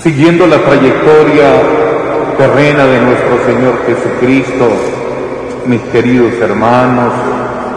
Siguiendo 0.00 0.46
la 0.46 0.58
trayectoria 0.58 1.62
terrena 2.36 2.86
de 2.86 3.00
nuestro 3.02 3.44
Señor 3.44 3.74
Jesucristo, 3.86 4.68
mis 5.66 5.80
queridos 5.92 6.32
hermanos, 6.40 7.12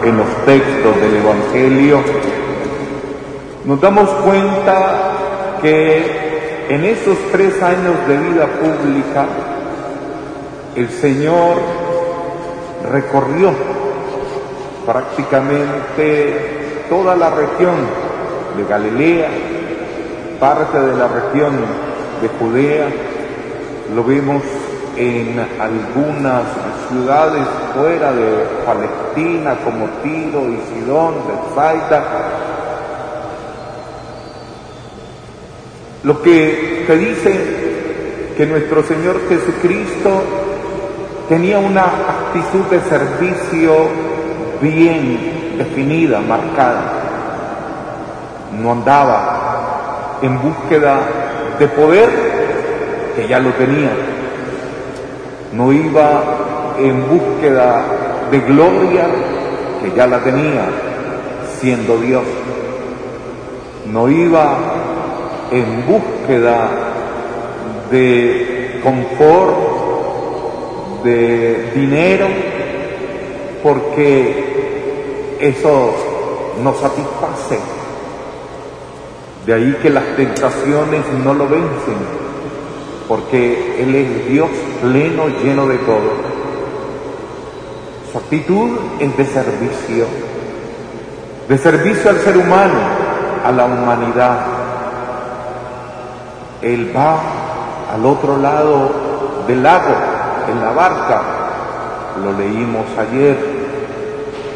en 0.02 0.16
los 0.16 0.26
textos 0.44 0.96
del 1.00 1.16
Evangelio, 1.16 2.00
nos 3.64 3.80
damos 3.80 4.08
cuenta 4.24 5.12
que 5.62 6.66
en 6.68 6.84
esos 6.84 7.16
tres 7.30 7.62
años 7.62 7.94
de 8.08 8.16
vida 8.16 8.46
pública, 8.46 9.26
el 10.74 10.90
Señor 10.90 11.58
recorrió 12.90 13.52
prácticamente 14.84 16.84
toda 16.88 17.14
la 17.14 17.30
región 17.30 17.76
de 18.56 18.64
Galilea, 18.64 19.28
parte 20.40 20.80
de 20.80 20.96
la 20.96 21.08
región 21.08 21.85
de 22.20 22.28
Judea, 22.38 22.88
lo 23.94 24.04
vemos 24.04 24.42
en 24.96 25.38
algunas 25.60 26.42
ciudades 26.88 27.46
fuera 27.74 28.12
de 28.12 28.46
Palestina 28.64 29.56
como 29.64 29.86
Tiro 30.02 30.48
y 30.48 30.58
Sidón, 30.68 31.14
Bethsaida. 31.26 32.04
Lo 36.02 36.22
que 36.22 36.84
te 36.86 36.96
dice 36.96 37.40
que 38.36 38.46
nuestro 38.46 38.82
Señor 38.82 39.20
Jesucristo 39.28 40.22
tenía 41.28 41.58
una 41.58 41.82
actitud 41.84 42.64
de 42.70 42.80
servicio 42.82 43.72
bien 44.60 45.56
definida, 45.58 46.20
marcada. 46.20 46.92
No 48.52 48.72
andaba 48.72 50.18
en 50.22 50.40
búsqueda 50.40 51.00
de 51.58 51.68
poder 51.68 52.08
que 53.14 53.26
ya 53.28 53.38
lo 53.38 53.50
tenía. 53.50 53.90
No 55.52 55.72
iba 55.72 56.74
en 56.78 57.08
búsqueda 57.08 57.84
de 58.30 58.40
gloria 58.40 59.06
que 59.82 59.96
ya 59.96 60.06
la 60.06 60.18
tenía 60.22 60.66
siendo 61.58 61.98
Dios. 61.98 62.24
No 63.90 64.08
iba 64.08 64.58
en 65.50 65.86
búsqueda 65.86 66.68
de 67.90 68.80
confort, 68.82 69.56
de 71.04 71.70
dinero, 71.74 72.26
porque 73.62 75.36
eso 75.40 75.94
no 76.62 76.74
satisface 76.74 77.58
de 79.46 79.54
ahí 79.54 79.78
que 79.80 79.90
las 79.90 80.04
tentaciones 80.16 81.02
no 81.22 81.32
lo 81.32 81.48
vencen, 81.48 81.96
porque 83.06 83.80
Él 83.80 83.94
es 83.94 84.28
Dios 84.28 84.48
pleno, 84.82 85.28
lleno 85.28 85.68
de 85.68 85.78
todo. 85.78 86.36
Su 88.10 88.18
actitud 88.18 88.76
es 88.98 89.16
de 89.16 89.24
servicio, 89.24 90.06
de 91.48 91.58
servicio 91.58 92.10
al 92.10 92.18
ser 92.18 92.36
humano, 92.36 92.74
a 93.44 93.52
la 93.52 93.66
humanidad. 93.66 94.38
Él 96.62 96.92
va 96.94 97.20
al 97.94 98.04
otro 98.04 98.38
lado 98.38 98.90
del 99.46 99.62
lago, 99.62 99.94
en 100.50 100.60
la 100.60 100.72
barca, 100.72 101.22
lo 102.20 102.32
leímos 102.32 102.86
ayer, 102.98 103.36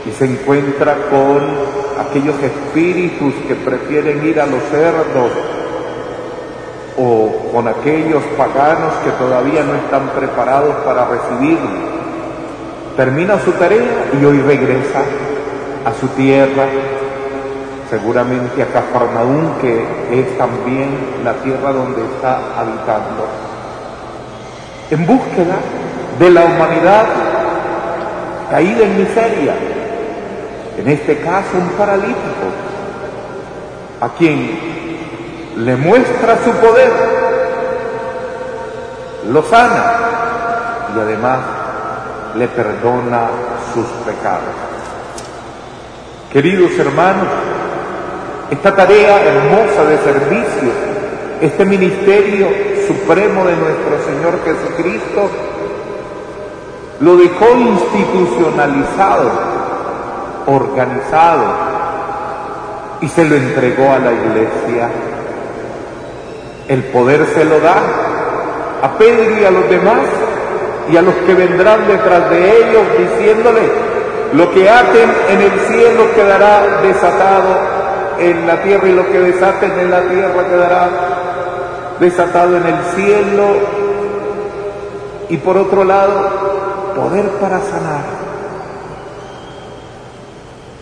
y 0.05 0.11
se 0.11 0.25
encuentra 0.25 0.97
con 1.11 1.80
aquellos 2.01 2.37
espíritus 2.43 3.35
que 3.47 3.55
prefieren 3.55 4.27
ir 4.27 4.41
a 4.41 4.47
los 4.47 4.63
cerdos 4.71 5.31
o 6.97 7.51
con 7.53 7.69
aquellos 7.69 8.23
paganos 8.37 8.93
que 9.05 9.11
todavía 9.13 9.63
no 9.63 9.75
están 9.75 10.09
preparados 10.11 10.77
para 10.85 11.07
recibirlo. 11.07 11.91
Termina 12.97 13.39
su 13.41 13.53
tarea 13.53 14.11
y 14.21 14.25
hoy 14.25 14.41
regresa 14.41 15.03
a 15.85 15.93
su 15.99 16.09
tierra, 16.09 16.67
seguramente 17.89 18.63
a 18.63 18.67
Cafarnaún, 18.67 19.55
que 19.61 19.83
es 20.13 20.37
también 20.37 20.91
la 21.25 21.35
tierra 21.35 21.73
donde 21.73 22.03
está 22.03 22.39
habitando, 22.59 23.27
en 24.91 25.07
búsqueda 25.07 25.57
de 26.19 26.31
la 26.31 26.45
humanidad 26.45 27.07
caída 28.51 28.85
en 28.85 28.99
miseria, 28.99 29.55
en 30.79 30.89
este 30.89 31.19
caso 31.19 31.59
un 31.59 31.69
paralítico, 31.71 32.17
a 34.01 34.09
quien 34.11 34.59
le 35.57 35.77
muestra 35.77 36.39
su 36.45 36.51
poder, 36.53 36.91
lo 39.31 39.43
sana 39.43 39.95
y 40.97 41.01
además 41.01 41.39
le 42.37 42.49
perdona 42.49 43.29
sus 43.75 43.87
pecados. 44.07 44.55
Queridos 46.33 46.73
hermanos, 46.79 47.27
esta 48.51 48.75
tarea 48.75 49.23
hermosa 49.23 49.85
de 49.85 49.99
servicio, 49.99 50.71
este 51.41 51.65
ministerio 51.65 52.49
supremo 52.87 53.45
de 53.45 53.57
nuestro 53.57 53.99
Señor 54.07 54.39
Jesucristo, 54.45 55.31
lo 57.01 57.17
dejó 57.17 57.47
institucionalizado 57.57 59.50
organizado 60.51 61.45
y 63.01 63.09
se 63.09 63.25
lo 63.25 63.37
entregó 63.37 63.93
a 63.93 63.99
la 63.99 64.13
iglesia. 64.13 64.89
El 66.69 66.85
poder 66.85 67.27
se 67.35 67.45
lo 67.45 67.61
da 67.61 67.77
a 68.83 68.99
Pedro 68.99 69.39
y 69.41 69.45
a 69.45 69.51
los 69.51 69.69
demás 69.69 70.07
y 70.91 70.97
a 70.97 71.03
los 71.03 71.15
que 71.15 71.35
vendrán 71.35 71.87
detrás 71.87 72.31
de 72.31 72.59
ellos 72.59 72.83
diciéndole, 72.99 73.61
lo 74.33 74.51
que 74.53 74.69
aten 74.69 75.11
en 75.29 75.41
el 75.41 75.61
cielo 75.61 76.05
quedará 76.15 76.81
desatado 76.83 77.59
en 78.19 78.47
la 78.47 78.63
tierra 78.63 78.89
y 78.89 78.93
lo 78.93 79.07
que 79.07 79.21
desaten 79.21 79.79
en 79.79 79.91
la 79.91 80.03
tierra 80.03 80.45
quedará 80.49 80.89
desatado 81.99 82.57
en 82.57 82.67
el 82.67 82.79
cielo. 82.95 83.47
Y 85.29 85.37
por 85.37 85.57
otro 85.57 85.85
lado, 85.85 86.93
poder 86.97 87.29
para 87.41 87.61
sanar 87.61 88.30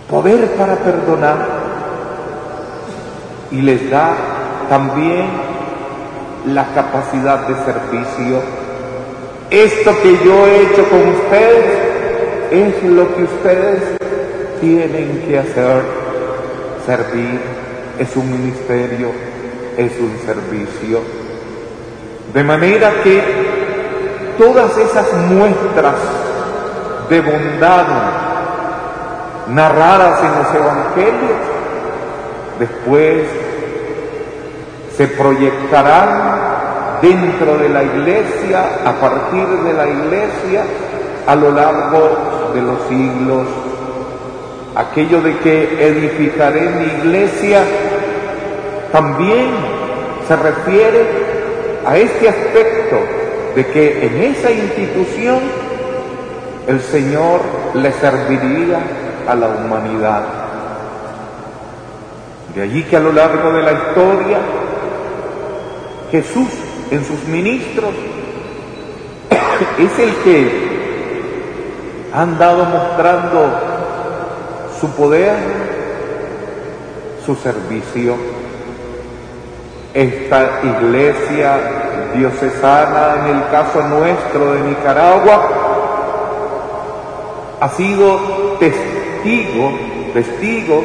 poder 0.08 0.46
para 0.52 0.76
perdonar 0.76 1.36
y 3.50 3.60
les 3.60 3.90
da 3.90 4.14
también 4.68 5.26
la 6.46 6.66
capacidad 6.74 7.46
de 7.46 7.54
servicio. 7.64 8.40
Esto 9.50 9.92
que 10.02 10.18
yo 10.24 10.46
he 10.46 10.62
hecho 10.62 10.88
con 10.88 11.08
ustedes 11.08 11.88
es 12.50 12.82
lo 12.84 13.14
que 13.14 13.22
ustedes 13.24 13.82
tienen 14.60 15.24
que 15.26 15.38
hacer, 15.38 15.82
servir, 16.86 17.40
es 17.98 18.16
un 18.16 18.30
ministerio, 18.30 19.10
es 19.76 19.92
un 20.00 20.18
servicio. 20.24 21.00
De 22.32 22.44
manera 22.44 22.92
que 23.02 23.22
todas 24.38 24.76
esas 24.78 25.12
muestras 25.30 25.96
de 27.08 27.20
bondad, 27.20 27.86
narradas 29.48 30.20
en 30.22 30.30
los 30.38 30.54
evangelios, 30.54 31.38
después 32.58 33.22
se 34.96 35.06
proyectarán 35.08 36.98
dentro 37.00 37.56
de 37.58 37.68
la 37.68 37.84
iglesia, 37.84 38.80
a 38.84 38.92
partir 38.92 39.46
de 39.46 39.72
la 39.72 39.86
iglesia, 39.86 40.64
a 41.26 41.34
lo 41.36 41.50
largo 41.50 42.50
de 42.54 42.62
los 42.62 42.78
siglos. 42.88 43.46
Aquello 44.74 45.20
de 45.20 45.38
que 45.38 45.88
edificaré 45.88 46.68
mi 46.70 47.08
iglesia 47.08 47.62
también 48.92 49.50
se 50.26 50.36
refiere 50.36 51.06
a 51.86 51.96
este 51.96 52.28
aspecto 52.28 52.98
de 53.54 53.66
que 53.66 54.06
en 54.06 54.22
esa 54.22 54.50
institución 54.50 55.38
el 56.66 56.80
Señor 56.80 57.40
le 57.74 57.92
serviría 57.92 58.78
a 59.28 59.34
la 59.34 59.48
humanidad. 59.48 60.22
De 62.54 62.62
allí 62.62 62.82
que 62.84 62.96
a 62.96 63.00
lo 63.00 63.12
largo 63.12 63.52
de 63.52 63.62
la 63.62 63.72
historia 63.72 64.38
Jesús 66.10 66.48
en 66.90 67.04
sus 67.04 67.22
ministros 67.28 67.90
es 69.78 69.98
el 69.98 70.14
que 70.24 70.68
ha 72.14 72.22
andado 72.22 72.64
mostrando 72.64 73.50
su 74.80 74.90
poder, 74.92 75.36
su 77.24 77.34
servicio. 77.36 78.16
Esta 79.92 80.60
iglesia 80.62 81.58
diocesana, 82.14 83.28
en 83.28 83.36
el 83.36 83.50
caso 83.50 83.82
nuestro 83.82 84.54
de 84.54 84.60
Nicaragua, 84.62 85.48
ha 87.60 87.68
sido 87.70 88.18
testigo 88.60 88.97
testigo, 89.28 89.72
testigo 90.14 90.84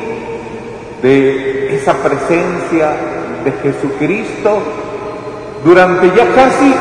de 1.02 1.76
esa 1.76 1.94
presencia 1.94 2.92
de 3.44 3.52
Jesucristo 3.64 4.60
durante 5.64 6.08
ya 6.08 6.28
casi 6.36 6.74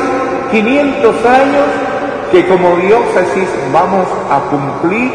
500 0.51 1.25
años 1.25 1.65
que 2.31 2.45
como 2.47 2.75
diócesis 2.77 3.47
vamos 3.71 4.07
a 4.29 4.39
cumplir 4.49 5.11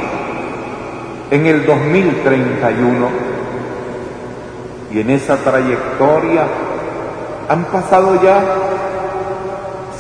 en 1.31 1.47
el 1.47 1.67
2031. 1.67 3.09
Y 4.91 5.01
en 5.01 5.11
esa 5.11 5.37
trayectoria 5.37 6.47
han 7.49 7.65
pasado 7.65 8.23
ya 8.23 8.43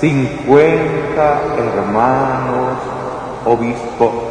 50 0.00 1.40
hermanos 1.58 2.78
obispos, 3.44 4.27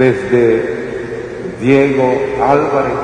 desde 0.00 1.58
Diego 1.60 2.10
Álvarez 2.42 2.94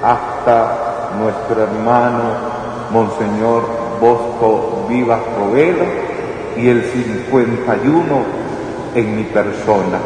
hasta 0.00 1.10
nuestro 1.18 1.60
hermano 1.60 2.22
Monseñor 2.92 3.64
Bosco 4.00 4.86
Vivas 4.88 5.18
Robelo 5.36 5.84
y 6.56 6.68
el 6.68 6.84
51 6.84 8.00
en 8.94 9.16
mi 9.16 9.24
persona. 9.24 9.98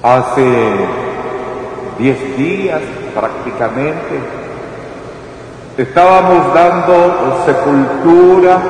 Hace 0.00 0.86
10 1.98 2.36
días 2.38 2.82
prácticamente 3.16 4.20
estábamos 5.76 6.54
dando 6.54 7.42
sepultura 7.46 8.62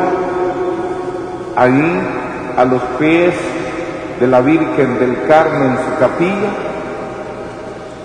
ahí 1.55 2.01
a 2.57 2.65
los 2.65 2.81
pies 2.99 3.35
de 4.21 4.27
la 4.27 4.41
Virgen 4.41 4.99
del 4.99 5.23
Carmen 5.27 5.73
en 5.73 5.77
su 5.77 5.99
capilla 5.99 6.51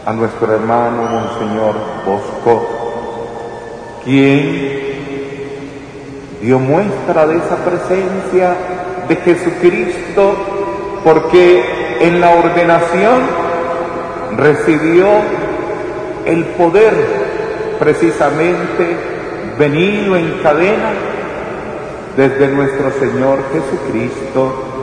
a 0.06 0.14
nuestro 0.14 0.54
hermano 0.54 1.04
Monseñor 1.04 1.76
Bosco, 2.06 2.68
quien 4.04 4.80
dio 6.42 6.60
muestra 6.60 7.28
de 7.28 7.38
esa 7.38 7.58
presencia 7.58 8.56
de 9.08 9.16
Jesucristo 9.18 10.36
porque 11.04 11.98
en 12.02 12.20
la 12.20 12.32
ordenación 12.32 13.22
recibió 14.38 15.08
el 16.26 16.46
poder 16.46 16.94
precisamente 17.80 18.96
venido 19.58 20.16
en 20.16 20.40
cadena 20.42 20.92
desde 22.16 22.48
nuestro 22.48 22.92
Señor 23.00 23.40
Jesucristo. 23.52 24.79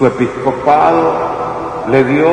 Su 0.00 0.06
episcopado 0.06 1.12
le 1.90 2.04
dio 2.04 2.30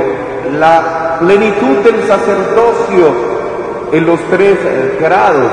la 0.57 1.17
plenitud 1.19 1.79
del 1.83 2.07
sacerdocio 2.07 3.11
en 3.91 4.05
los 4.05 4.21
tres 4.29 4.57
grados. 5.01 5.51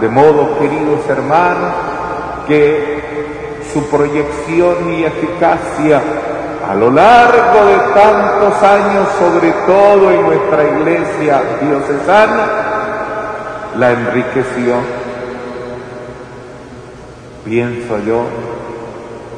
De 0.00 0.08
modo, 0.08 0.58
queridos 0.58 1.00
hermanos, 1.10 1.70
que 2.48 3.60
su 3.74 3.84
proyección 3.90 4.90
y 4.90 5.04
eficacia 5.04 6.00
a 6.66 6.74
lo 6.76 6.90
largo 6.90 7.66
de 7.66 7.76
tantos 7.92 8.62
años, 8.62 9.06
sobre 9.18 9.52
todo 9.66 10.10
en 10.12 10.22
nuestra 10.22 10.64
iglesia 10.64 11.42
diocesana, 11.60 12.46
la 13.76 13.92
enriqueció. 13.92 14.76
Pienso 17.44 17.98
yo 17.98 18.22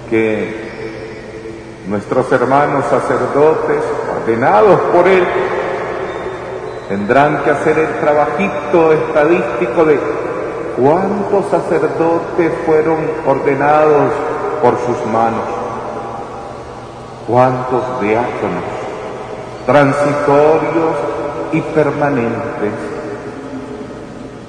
que 0.08 0.63
nuestros 1.88 2.30
hermanos 2.32 2.84
sacerdotes, 2.88 3.82
ordenados 4.20 4.80
por 4.92 5.06
Él, 5.06 5.26
tendrán 6.88 7.42
que 7.42 7.50
hacer 7.50 7.78
el 7.78 8.00
trabajito 8.00 8.92
estadístico 8.92 9.84
de 9.84 9.98
cuántos 10.76 11.50
sacerdotes 11.50 12.52
fueron 12.66 12.98
ordenados 13.26 14.12
por 14.62 14.74
sus 14.78 15.06
manos, 15.12 15.44
cuántos 17.26 18.00
diáconos, 18.00 18.64
transitorios 19.66 20.96
y 21.52 21.60
permanentes, 21.60 22.72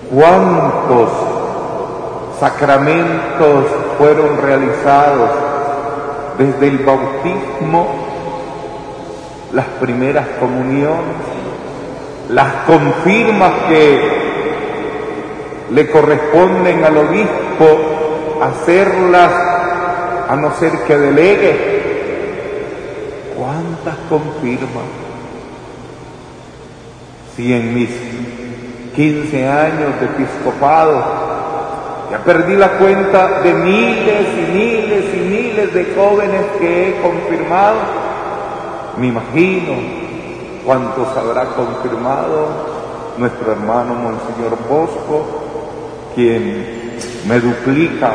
cuántos 0.10 1.10
sacramentos 2.40 3.66
fueron 3.98 4.38
realizados 4.42 5.44
desde 6.38 6.68
el 6.68 6.78
bautismo, 6.80 7.88
las 9.54 9.66
primeras 9.80 10.28
comuniones, 10.40 11.16
las 12.30 12.54
confirmas 12.66 13.52
que 13.70 14.26
le 15.72 15.90
corresponden 15.90 16.84
al 16.84 16.98
obispo 16.98 18.42
hacerlas 18.42 19.32
a 20.30 20.36
no 20.36 20.54
ser 20.56 20.72
que 20.88 20.98
delegue. 20.98 21.76
¿Cuántas 23.38 23.96
confirmas? 24.10 24.84
Si 27.36 27.54
en 27.54 27.74
mis 27.74 27.90
15 28.96 29.48
años 29.48 30.00
de 30.00 30.06
episcopado 30.06 31.26
ya 32.12 32.20
perdí 32.20 32.56
la 32.56 32.70
cuenta 32.78 33.42
de 33.42 33.54
miles 33.54 34.28
y 34.38 34.52
miles 34.54 35.14
y 35.14 35.18
miles 35.18 35.35
de 35.56 35.96
jóvenes 35.96 36.42
que 36.60 36.90
he 36.90 37.02
confirmado. 37.02 37.78
Me 38.98 39.07
imagino 39.07 39.74
cuántos 40.66 41.07
habrá 41.16 41.46
confirmado 41.56 42.48
nuestro 43.18 43.54
hermano 43.54 43.94
Monseñor 43.94 44.57
Bosco, 44.69 45.25
quien 46.13 46.98
me 47.25 47.40
duplica 47.40 48.12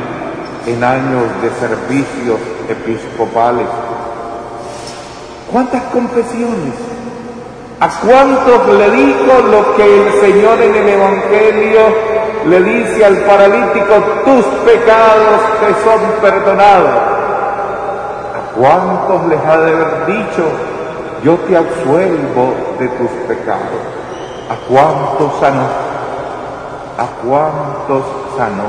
en 0.66 0.84
años 0.84 1.24
de 1.40 1.50
servicios 1.66 2.38
episcopales. 2.68 3.66
¿Cuántas 5.50 5.82
confesiones? 5.84 6.74
¿A 7.80 7.88
cuántos 7.88 8.68
le 8.76 8.90
dijo 8.90 9.40
lo 9.50 9.74
que 9.76 9.84
el 9.84 10.20
Señor 10.20 10.60
en 10.60 10.74
el 10.74 10.88
Evangelio 10.90 12.10
le 12.46 12.62
dice 12.62 13.04
al 13.04 13.16
paralítico, 13.18 13.94
tus 14.24 14.44
pecados 14.64 15.40
te 15.60 15.84
son 15.84 16.00
perdonados. 16.20 17.09
¿A 18.60 18.62
cuántos 18.62 19.26
les 19.28 19.40
ha 19.46 19.56
de 19.56 19.72
haber 19.72 20.06
dicho, 20.06 20.44
yo 21.24 21.34
te 21.48 21.56
absuelvo 21.56 22.52
de 22.78 22.88
tus 22.88 23.10
pecados? 23.26 23.80
¿A 24.50 24.56
cuántos 24.68 25.40
sanó? 25.40 25.64
¿A 26.98 27.06
cuántos 27.24 28.04
sanó? 28.36 28.68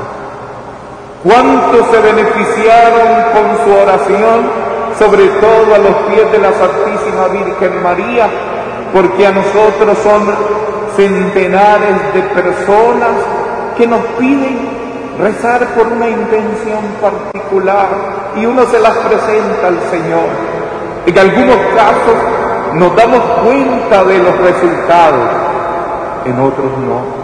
¿Cuántos 1.22 1.86
se 1.88 2.00
beneficiaron 2.00 3.08
con 3.34 3.66
su 3.66 3.82
oración, 3.82 4.50
sobre 4.98 5.26
todo 5.28 5.74
a 5.74 5.78
los 5.78 5.94
pies 6.08 6.32
de 6.32 6.38
la 6.38 6.52
Santísima 6.52 7.28
Virgen 7.28 7.82
María? 7.82 8.30
Porque 8.94 9.26
a 9.26 9.32
nosotros 9.32 9.98
son 10.02 10.22
centenares 10.96 12.14
de 12.14 12.22
personas 12.22 13.10
que 13.76 13.86
nos 13.86 14.00
piden 14.18 14.58
rezar 15.18 15.66
por 15.74 15.86
una 15.88 16.08
intención 16.08 16.80
particular 16.98 18.21
y 18.36 18.46
uno 18.46 18.64
se 18.66 18.78
las 18.78 18.96
presenta 18.98 19.68
al 19.68 19.80
Señor. 19.90 20.28
En 21.06 21.18
algunos 21.18 21.56
casos 21.74 22.14
nos 22.74 22.96
damos 22.96 23.20
cuenta 23.44 24.04
de 24.04 24.18
los 24.18 24.38
resultados, 24.38 25.28
en 26.24 26.40
otros 26.40 26.70
no. 26.78 27.22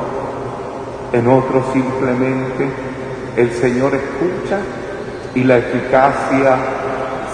En 1.13 1.27
otros 1.27 1.65
simplemente 1.73 2.69
el 3.37 3.53
Señor 3.53 3.93
escucha 3.95 4.59
y 5.35 5.45
la 5.45 5.59
eficacia 5.59 6.57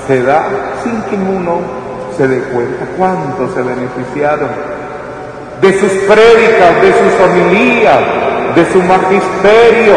se 0.07 0.23
da 0.23 0.45
sin 0.83 1.03
que 1.03 1.17
uno 1.17 1.61
se 2.17 2.29
dé 2.29 2.41
cuenta 2.45 2.85
cuántos 2.97 3.55
se 3.55 3.63
beneficiaron 3.63 4.49
de 5.61 5.81
sus 5.81 5.91
prédicas, 5.91 6.83
de 6.83 6.93
sus 6.93 7.21
homilías, 7.25 8.01
de 8.55 8.73
su 8.73 8.83
magisterio. 8.83 9.95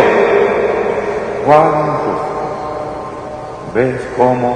¿Cuántos? 1.46 1.97
¿Ves 3.74 4.02
cómo 4.16 4.56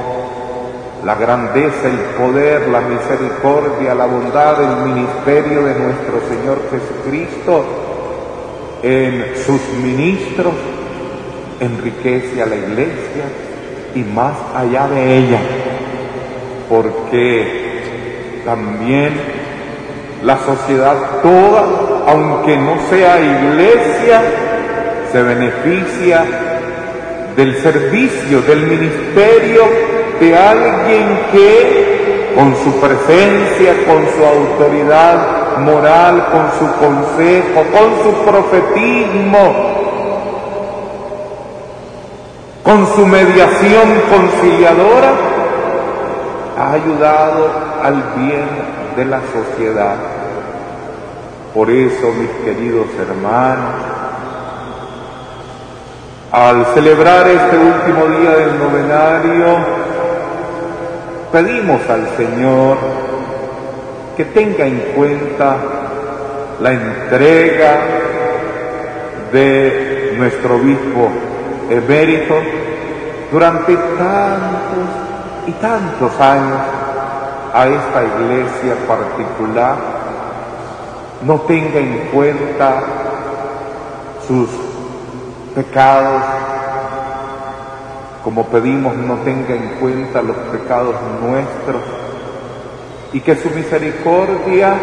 la 1.06 1.16
grandeza, 1.16 1.88
el 1.88 1.98
poder, 2.18 2.68
la 2.70 2.82
misericordia, 2.82 3.96
la 3.96 4.06
bondad, 4.06 4.62
el 4.62 4.94
ministerio 4.94 5.64
de 5.64 5.74
nuestro 5.74 6.22
Señor 6.30 6.60
Jesucristo 6.70 7.66
en 8.84 9.34
sus 9.46 9.62
ministros 9.84 10.54
enriquece 11.60 12.42
a 12.42 12.46
la 12.46 12.56
iglesia 12.56 13.24
y 13.94 14.00
más 14.00 14.34
allá 14.56 14.88
de 14.88 15.18
ella, 15.18 15.40
porque 16.70 18.42
también 18.46 19.14
la 20.24 20.38
sociedad 20.38 21.22
toda, 21.22 22.04
aunque 22.08 22.58
no 22.58 22.76
sea 22.90 23.20
iglesia, 23.20 24.22
se 25.12 25.22
beneficia 25.22 26.26
del 27.36 27.62
servicio, 27.62 28.42
del 28.42 28.68
ministerio 28.68 29.64
de 30.20 30.38
alguien 30.38 31.20
que 31.32 32.32
con 32.36 32.56
su 32.56 32.80
presencia, 32.80 33.74
con 33.86 34.06
su 34.16 34.26
autoridad, 34.26 35.58
moral, 35.60 36.28
con 36.32 36.52
su 36.60 36.76
consejo, 36.76 37.64
con 37.72 38.04
su 38.04 38.12
profetismo, 38.24 39.56
con 42.64 42.88
su 42.96 43.06
mediación 43.06 44.02
conciliadora, 44.10 45.12
ha 46.58 46.74
ayudado 46.74 47.50
al 47.84 48.04
bien 48.16 48.48
de 48.96 49.06
la 49.06 49.22
sociedad. 49.34 49.96
Por 51.54 51.70
eso, 51.70 52.12
mis 52.14 52.30
queridos 52.46 52.88
hermanos, 53.00 54.01
al 56.32 56.66
celebrar 56.74 57.28
este 57.28 57.58
último 57.58 58.08
día 58.20 58.32
del 58.32 58.58
novenario, 58.58 59.58
pedimos 61.30 61.82
al 61.90 62.08
Señor 62.16 62.78
que 64.16 64.26
tenga 64.26 64.66
en 64.66 64.80
cuenta 64.96 65.58
la 66.62 66.72
entrega 66.72 67.80
de 69.34 70.16
nuestro 70.18 70.56
obispo 70.56 71.10
emérito 71.70 72.36
durante 73.30 73.76
tantos 73.76 74.88
y 75.48 75.52
tantos 75.54 76.20
años 76.20 76.60
a 77.54 77.68
esta 77.68 78.04
iglesia 78.04 78.76
particular, 78.88 79.76
no 81.24 81.42
tenga 81.42 81.80
en 81.80 82.10
cuenta 82.14 82.84
sus 84.26 84.71
pecados, 85.56 86.22
como 88.24 88.48
pedimos 88.48 88.96
no 88.96 89.16
tenga 89.18 89.56
en 89.56 89.70
cuenta 89.80 90.22
los 90.22 90.36
pecados 90.38 90.96
nuestros, 91.22 91.82
y 93.14 93.20
que 93.20 93.36
su 93.36 93.50
misericordia 93.50 94.76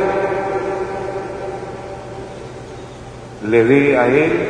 le 3.49 3.65
dé 3.65 3.97
a 3.97 4.07
él 4.07 4.49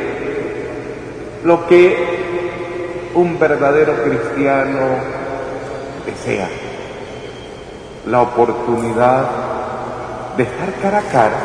lo 1.45 1.67
que 1.67 3.11
un 3.15 3.39
verdadero 3.39 3.95
cristiano 4.03 4.81
desea, 6.07 6.49
la 8.07 8.23
oportunidad 8.23 9.29
de 10.37 10.43
estar 10.43 10.73
cara 10.83 10.99
a 10.99 11.03
cara 11.03 11.37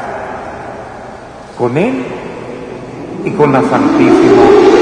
con 1.58 1.78
él 1.78 2.06
y 3.26 3.32
con 3.32 3.52
la 3.52 3.62
Santísima 3.62 4.73